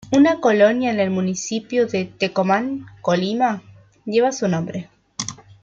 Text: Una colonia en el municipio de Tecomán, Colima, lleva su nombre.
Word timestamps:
Una 0.11 0.39
colonia 0.39 0.91
en 0.91 0.99
el 0.99 1.11
municipio 1.11 1.85
de 1.85 2.05
Tecomán, 2.05 2.87
Colima, 3.03 3.61
lleva 4.03 4.31
su 4.31 4.47
nombre. 4.47 4.89